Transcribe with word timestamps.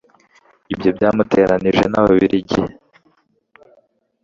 ibyo 0.73 0.89
byamuteranije 0.97 1.83
n'ababiligi 1.87 2.61